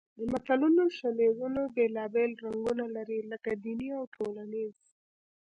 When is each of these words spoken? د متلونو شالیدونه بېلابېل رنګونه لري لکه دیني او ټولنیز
د 0.17 0.19
متلونو 0.31 0.83
شالیدونه 0.97 1.61
بېلابېل 1.75 2.31
رنګونه 2.43 2.85
لري 2.95 3.19
لکه 3.31 3.51
دیني 3.63 3.89
او 3.97 4.03
ټولنیز 4.15 4.77